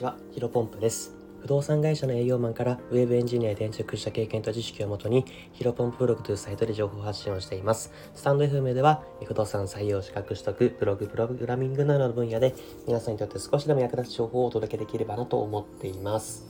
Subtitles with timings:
[0.00, 1.14] ちは、ヒロポンプです。
[1.42, 7.92] 不動産会社の営業マンからウェブエンジニアへ転職した経験と知識をもとにヒロポンプブログというサイトで情報発信をしています。
[8.14, 12.54] スタンド FM では不動産採用資格取得、ブログ、プログラミングなどの分野で
[12.86, 16.46] 皆さんにとって少しでも役立つ情報をお届けできればなと思っています。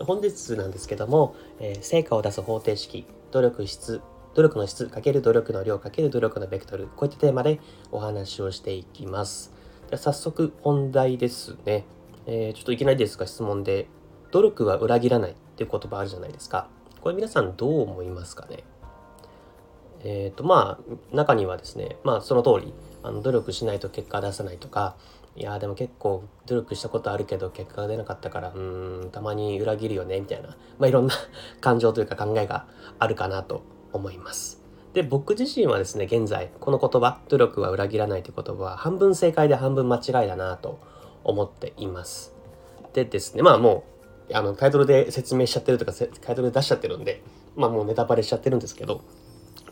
[0.00, 4.00] 本日なんですけども、えー、成果を出す方程式、努力質、
[4.34, 7.60] 努力の質×努力の量×努力のベクトル、こういったテーマで
[7.92, 9.52] お話をしていきます。
[9.90, 11.84] では早速本題ですね。
[12.26, 13.88] えー、ちょっといきなりですが質問で、
[14.30, 16.68] 努力は裏切らないっていう言葉あるじゃないですか。
[17.00, 18.64] これ皆さんどう思いますかね？
[20.04, 24.96] えっ、ー、とまあ中にはですねまあその通りあの努力しないと結果出さないとか
[25.36, 28.58] いやでも結構努力したことあるけど結果が出なかったからう
[29.06, 31.14] んたまに裏切るよねみたいなまあいろんな
[31.60, 32.66] 感情というか考えが
[32.98, 34.62] あるかなと思います。
[34.92, 40.78] で僕自身はですね現在この言葉努力は裏切らないという言葉は半分正解で半分間違いだなと
[41.24, 42.34] 思っています。
[42.92, 43.84] でですね、まあも
[44.30, 47.22] う、あの、タイトルで説明しちゃってるとか、タイトルで出しちゃってるんで、
[47.56, 49.02] まあもうネタバレしちゃってるんですけど、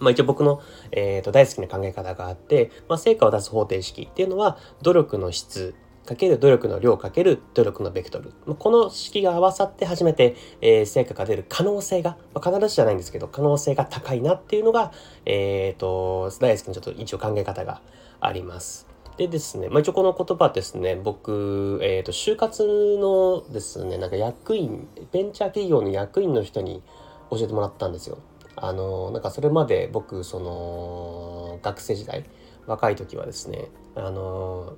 [0.00, 8.32] まあ一応僕の、えーと、大好きな考え方があって、まあ、成果を出す方程式っていうのは、努力の質、かける努力の量かける努力のベクトル。
[8.58, 14.92] この式が合わさって初めて、えー、成果が出る可能性が、まあ、必ずじゃないんですけど、可能性が高いなっていうのが、
[15.24, 17.80] えっ、ー、と、大好きなちょっと一応考え方が
[18.20, 18.91] あります。
[19.22, 26.82] でですね、まあ、一応この言葉ですね、僕、えっ、ー、と、就活のですね、なんか役員、ベンチャー企業の役員の人に
[27.30, 28.18] 教えてもらったんですよ。
[28.56, 32.24] あの、なんかそれまで僕、その、学生時代、
[32.66, 34.74] 若い時はですね、あの、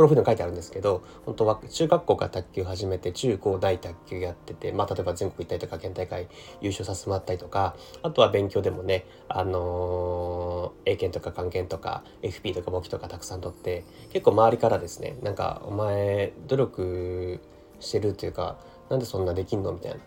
[0.00, 6.26] プロフィールに書いてあるんですけど本当は中学校から卓球始めて中高大卓球やってて、まあ、例えば全国行ったりとか県大会
[6.62, 17.40] 優勝させてもらったりとかあとは勉強でもねあのー、英検とか漢検とか FP とか簿記とかたくさん取って結構周りからですねなんかお前努力
[17.78, 19.98] してるっていうかなんでそんなできんのみたいな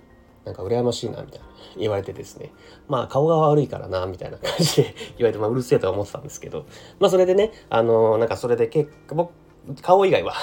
[0.46, 1.46] なんか羨ましいな、みたいな
[1.78, 2.52] 言われてですね。
[2.90, 6.66] まあ顔が悪いからな、みたいな感じで言われて、まあうるせえとは思ってたんですけど、
[7.00, 9.32] まあそれでね、あのー、なんかそれで結構、
[9.82, 10.34] 顔以外は。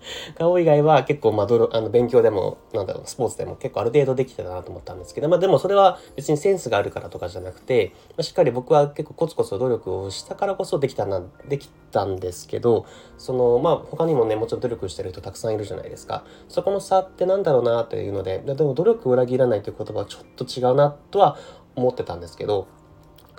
[0.38, 12.86] 顔以外は結構まああの勉強でもなんだろうスポーツでも結構ある程度できてたなと思ったんですけどまあでもそれは別にセンスがあるからとかじゃなくて、まあ、しっかり僕は結構コツコツ努力をしたからこそできたなできたんですけど
[13.18, 16.24] そのまあ他にもねもちろん努力してる人たくさんいるじゃないですか。
[16.48, 21.36] そこの差ってなんだろうなというのででも努力を裏切らないという言葉はちょっと違うなとは
[21.76, 22.66] 思ってたんですけど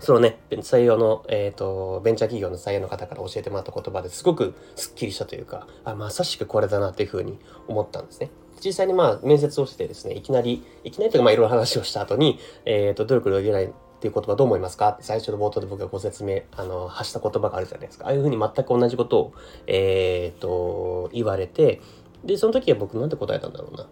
[0.01, 8.31] そのね、採用の、えっ、ー、と、ベンチャー企業の採用の方から教えてもらった言葉ですごくスッキリしたというか、あ、まさしくこれだなっていうふうに思ったんですね。
[8.65, 13.69] 実際にまあ面接をしてですね、いきなり、いきなりというかまあいろいろ話をした後に、えっ、ー、と、努力を裏切ないっ
[14.01, 14.89] ていう言葉どう思いますか？
[14.89, 18.07] って最初の冒頭で僕がご説明、あの、発した言葉があるじゃないですか。
[18.07, 19.33] ああいうふうに全く同じことを、
[19.67, 21.79] えっ、ー、と、言われて、
[22.23, 23.87] で、その時は僕なんて答えたんだろうな。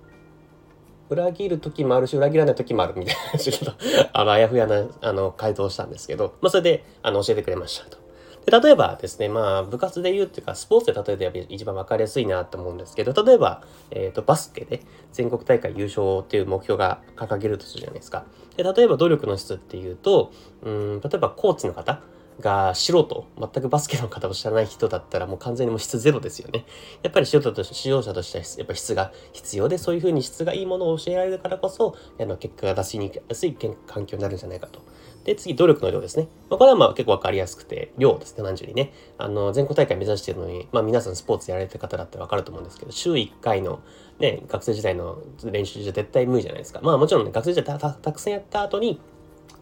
[1.09, 3.73] 裏切る時もあるし、裏切らない時もあるみたいな、ちょっと、
[4.13, 7.97] あの、あやふやな、あの、回答したんですけど、まあ、それで、あの、教えてくれましたと。
[8.45, 14.81] で、例えばですね、まあ、部活で言うっていうか、スポーツで例えて一番分かりやすいなと思うんですけど、例えば、えっ、ー、と、バスケで
[15.11, 18.25] 全国大会優勝っていう目標が掲げるとするじゃないですか。
[18.55, 20.31] で、例えば努力の質っていうと、
[20.63, 22.01] うん、例えばコーチの方、
[22.39, 26.65] が素人、全くバスケの方を知らない人だったらもう完全にもう質ゼロですよね。
[27.03, 33.55] やっぱり素人として、指導者としてはやっぱ質が必要で、そういうふうに質がいいものを教えられるからこそ、あの結果が出しにやすい
[33.87, 34.81] 環境になるんじゃないかと。
[35.25, 36.27] で、次、努力の量ですね。
[36.49, 38.93] まあ、これはまあ結構わかりやすくて、量ですね、何十にね。
[39.17, 43.81] あの、全国大会目指してるのに、まあ皆さんスポーツやられてる方だったらわかると思うんですけど、週1回の
[44.19, 46.79] ね、学生時代の練習じゃ絶対無理じゃないですか。
[46.81, 48.99] まあもちろんね、学生時代たくさんやった後に、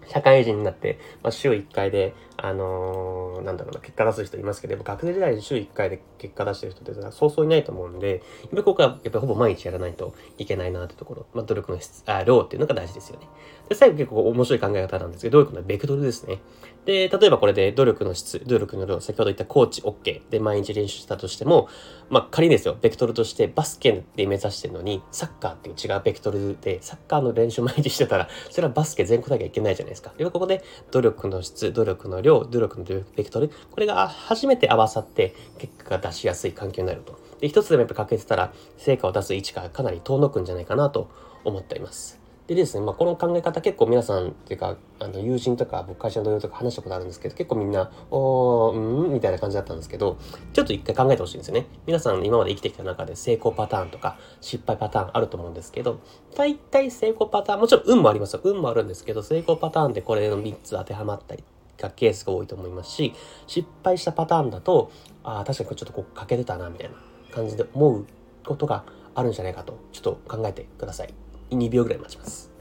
[0.07, 13.28] 社会人になって、まあ、週1回で、あのー、なんだろうな、結果出す人いますけど、学生時代に週1回で結果出してる人ってそうそういないと思うんで、やっぱりここはやっぱほぼ毎日やらないといけないなってところ、まあ、努力の質、あ、量っていうのが大事ですよね。
[13.69, 16.39] で、最後結構面白い考え方なんですけど、努力のベクトルですね。
[16.85, 21.68] で、例えばこれで努力の質、努力の量、先ほど言ったコーチ OK で毎日練習したとしても、
[22.10, 29.96] まあ仮にですよ、ベクトルとしてバスケで目指してるのに、サッカーっていう違うベクトルで、サッカーの練習毎日してたら、それはバスケ全国大会いけないじゃないですか。
[30.17, 37.19] では、ここで努力の質、努力の量、努力のベクトル、これが初めて合わさって結果が出しやすい環境になると。
[37.39, 41.09] で、一つでもやっぱ欠けてたら、成果を出す位置がかなり遠のくんじゃないかなと
[41.44, 42.26] 思っています。
[42.47, 50.17] でですね、まあ、この考え方結構皆さんっていうか、あの友人とか僕会社の同僚とか話したことあるんですけど、結構みんな、おー、うんみたいな感じだったんですけど、
[50.53, 51.65] ちょっと一回考えてほしいんですよね。
[51.85, 55.99] 皆さん今まで生きてきた中で成功パターンとか失敗パターンあると思うんですけど、
[56.35, 58.39] 大体成功パターン、もちろん運もありますよ。
[58.45, 61.43] 運もあるんですけど、成功パターンでこれの3つ当てはまったり
[61.77, 63.13] がケースが多いと思いますし、
[63.45, 64.89] 失敗したパターンだと、
[65.25, 66.95] ああ、確かにこれちょっとこう欠けてたな、みたいな
[67.33, 68.05] 感じで思う
[68.45, 68.85] ことが
[69.15, 71.13] あるんじゃないかと、ちょっと考えてください。
[71.49, 72.51] 2秒ぐらい待ちます。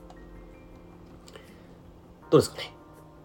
[2.30, 2.72] どうですかね？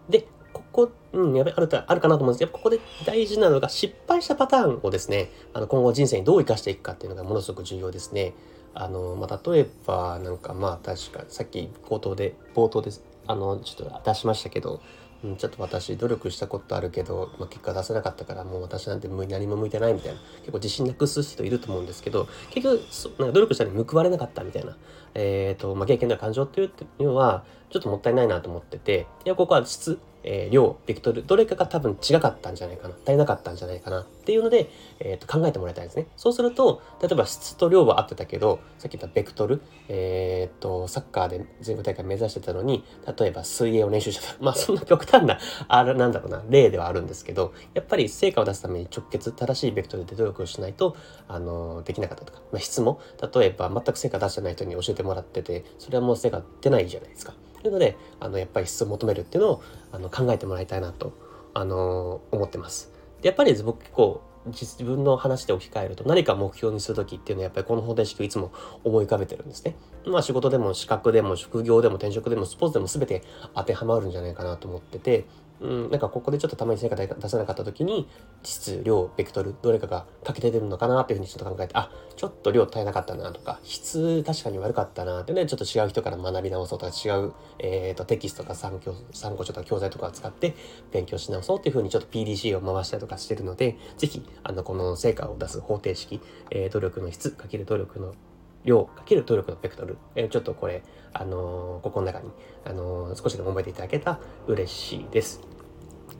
[0.08, 8.34] で、ここ、うん、やべ、あるあるかなと思うんですけど、ここで大事なのが失敗したパターンをですね、あの今後人生にどう生かしていくかっていうのがものすごく重要ですね。
[8.74, 13.02] あの、まあ、例えば、なんかまあ確か、さっき冒頭で、冒頭です。
[13.26, 14.80] あの、ちょっと出しましたけど、
[15.24, 24.76] うん、ちょっと私努力したことあるけど、まあ、結果出せなかったからもう私なんて何も向いてないみたいな結構自信なくす人いると思うんですけど結局なんか努力したのに報われなかったみたいな、
[25.14, 34.70] えーとまあ、経験の感情っていうのはちょっともったいないなと思ってていやここは質えー、量、ベクトル、どれかが多分違かったんじゃないかな、足りなかったんじゃないかなっていうので、
[35.00, 36.06] えー、と考えてもらいたいですね。
[36.16, 42.84] そうすると、例えば質と量は合ってたけど、さっき言ったベクトル、えっ、ー、と、サッカーで全国大会目指してたのに、
[43.18, 44.36] 例えば水泳を練習してた。
[44.40, 53.00] まあそんな極端な、あれなんだろうな、例ではあるんですけど、やっぱり成果を出すために直結、正しいベクトルで努力をしないと、あの、できなかったとか、まあ、質も、
[53.34, 57.34] 例えば全く成果出してない人に教えててもらってて、それはもう成果出ないじゃないですか。
[57.62, 59.62] というのであのやっぱり質を求めるっていうのを
[59.92, 61.12] あの考えてもらいたいなと、
[61.54, 62.90] あの思ってます。
[63.20, 68.50] でやっぱり僕結構自分の話で置き換えると何か目標にする時っていうのはやっぱりこの方程式をいつも
[68.82, 69.76] 思い浮かべてるんですね。
[70.04, 73.22] まあ仕事でも資格でも職業でも転職でもスポーツでも全て
[73.54, 75.26] 当てはまるんじゃないかなと思ってて
[75.62, 78.08] うん、なんかここでちょっとたまに成果出せなかった時に
[78.42, 90.54] 質量ベクトルどれかが欠けて出るのかなっていうふうにちょっと考えてあちょっと量足りなかったなとか質確かに悪かったなってねちょっと違う人から学び直そうとか違う、えーと、テキストとか参考参考書とか教材とかを使って
[90.90, 96.20] 勉強し直そうっていうふうにちょっと PDC を回したりとかしてるので是非あのこの成果を出す方程式、
[96.50, 98.14] えー、努力の質かける努力の
[98.64, 100.82] 量かける努力のベクトル、えー、ちょっとこれ、
[101.12, 102.30] あのー、ここの中に、
[102.64, 105.40] あのー、少しでも覚えていただけたら嬉しいです。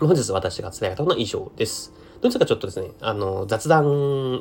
[0.01, 1.93] 本日私が伝えたのは以上です。
[2.21, 3.87] どうですかちょっとですね、あの、雑談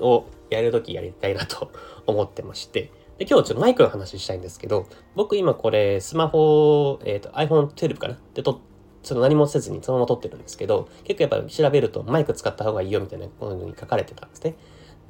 [0.02, 1.72] をやるときやりたいなと
[2.06, 8.18] 思ってまして、で今日ちょっとマイクの話したいんですけど、僕今これスマホ、えっ、と iPhone12 かな？
[8.34, 8.62] でと
[9.04, 14.56] その何もせずにそのまま撮ってるんですけど、結構やっぱ調べるとマイク使った方がいいよみたいなこのように書かれてたんですね。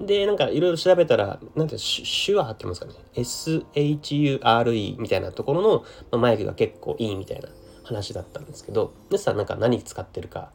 [0.06, 2.94] で、なんかいろいろ調べたら、なんて、手話って言いますかね。
[3.16, 7.50] SHURE みたいなところの、まマイクが結構いいみたいな
[7.84, 10.52] 話だったんですけど、皆さんなんか何使ってるか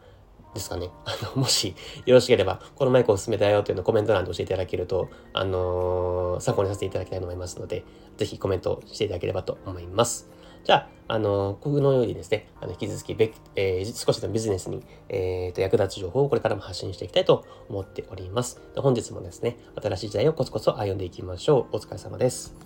[0.54, 0.90] ですかね。
[1.04, 1.74] あの、もし
[2.06, 7.84] よろしければ、このマイクおすすめだよというのをコメント欄で教えていただけると、あのー、参考にさせていただきたいと思いますので、
[8.16, 10.35] ぜひコメントしていただければと思います。
[10.66, 18.60] じゃあ、あのー、このようにですね、あの引き続きべ、えー、少しでもビジネスに、えー、と役立つ情報をこれからも発信していきたいと思っております。
[18.76, 21.76] 本日もですね、新しい時代をコツコツ歩んでいきましょう。
[21.76, 22.65] お疲れ様です。